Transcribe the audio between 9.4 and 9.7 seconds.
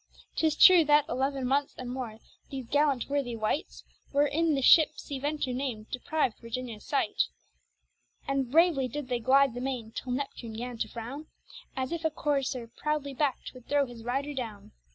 the